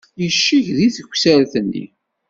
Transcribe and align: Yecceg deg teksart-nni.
Yecceg 0.21 0.65
deg 0.77 0.91
teksart-nni. 0.95 1.85